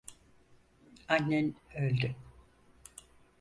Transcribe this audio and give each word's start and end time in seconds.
Annen 1.07 1.55
öldü. 1.75 2.15